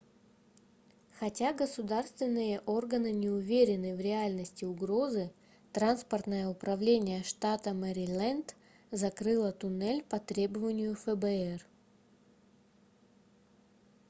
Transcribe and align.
хотя 1.19 1.53
государственные 1.53 2.59
органы 2.61 3.11
не 3.11 3.29
уверены 3.29 3.95
в 3.95 3.99
реальности 3.99 4.65
угрозы 4.65 5.31
транспортное 5.73 6.47
управление 6.49 7.21
штата 7.23 7.71
мэриленд 7.75 8.55
закрыло 8.89 9.51
туннель 9.51 10.01
по 10.01 10.19
требованию 10.19 10.95
фбр 10.95 11.61